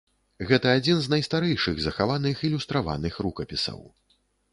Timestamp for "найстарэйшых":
1.13-1.75